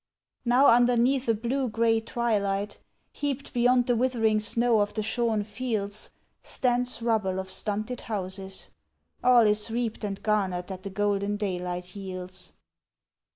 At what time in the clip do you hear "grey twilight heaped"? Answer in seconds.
1.69-3.53